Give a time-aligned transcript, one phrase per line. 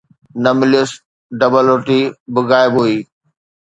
[0.43, 0.91] نه مليس،
[1.39, 2.01] ڊبل روٽي
[2.33, 2.97] به غائب هئي.